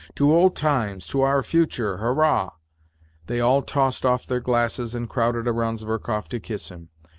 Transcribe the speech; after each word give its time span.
"JTo 0.15 0.29
old 0.31 0.55
times, 0.55 1.05
to 1.09 1.21
our 1.21 1.43
future, 1.43 1.97
hurrah!" 1.97 2.53
They 3.27 3.39
all 3.39 3.61
tossed 3.61 4.03
off 4.03 4.25
their 4.25 4.39
glasses, 4.39 4.95
and 4.95 5.07
crowded 5.07 5.43
round 5.43 5.77
Zverkov 5.77 6.27
to 6.29 6.39
kiss 6.39 6.69
him. 6.69 6.89